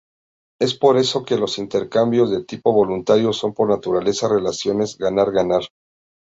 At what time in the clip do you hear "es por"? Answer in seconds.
0.59-0.97